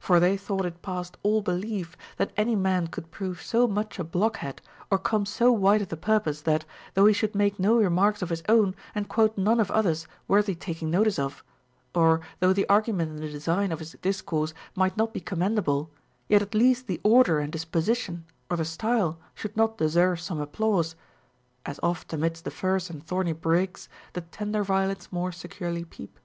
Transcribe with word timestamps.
For 0.00 0.18
they 0.18 0.36
thought 0.36 0.64
it 0.66 0.82
passed 0.82 1.16
all 1.22 1.42
belief, 1.42 1.96
that 2.16 2.32
any 2.36 2.56
man 2.56 2.88
could 2.88 3.12
prove 3.12 3.40
so 3.40 3.68
much 3.68 4.00
a 4.00 4.02
blockhead 4.02 4.60
or 4.90 4.98
come 4.98 5.24
so 5.24 5.54
Λvide 5.56 5.82
of 5.82 5.90
the 5.90 5.96
purpose, 5.96 6.40
that, 6.42 6.64
though 6.94 7.06
he 7.06 7.12
should 7.14 7.36
make 7.36 7.56
no 7.60 7.76
remarks 7.76 8.20
of 8.20 8.30
his 8.30 8.42
own 8.48 8.74
and 8.96 9.08
quote 9.08 9.38
none 9.38 9.60
of 9.60 9.70
others 9.70 10.08
worthy 10.26 10.56
taking 10.56 10.90
notice 10.90 11.20
of, 11.20 11.44
or 11.94 12.20
though 12.40 12.52
the 12.52 12.68
argument 12.68 13.12
and 13.12 13.20
design 13.30 13.70
of 13.70 13.78
his 13.78 13.92
discourse 14.02 14.52
might 14.74 14.96
not 14.96 15.14
be 15.14 15.20
commendable, 15.20 15.88
yet 16.28 16.42
at 16.42 16.52
least 16.52 16.88
the 16.88 17.00
order 17.04 17.38
and 17.38 17.52
disposition 17.52 18.24
or 18.50 18.56
the 18.56 18.64
style 18.64 19.20
should 19.36 19.56
not 19.56 19.78
deserve 19.78 20.18
some 20.20 20.40
applause;— 20.40 20.96
45 21.64 21.64
ΰ 21.64 21.64
OF 21.64 21.64
HEAKING. 21.64 21.70
As 21.70 21.80
oft 21.84 22.08
amirlst 22.08 22.42
the 22.42 22.50
furze 22.50 22.90
and 22.90 23.06
thorny 23.06 23.32
brakes 23.32 23.88
The 24.14 24.22
tender 24.22 24.64
violets 24.64 25.12
more 25.12 25.30
securely 25.30 25.84
peep. 25.84 26.18